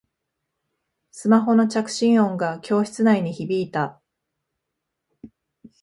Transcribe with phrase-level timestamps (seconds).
[1.11, 4.01] スマホの着信音が教室内に響いた